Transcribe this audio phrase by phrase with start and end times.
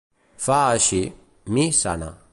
[0.45, 1.01] Fa així:
[1.57, 2.13] «Mi sana.